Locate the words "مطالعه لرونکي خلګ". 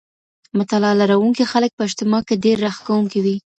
0.59-1.71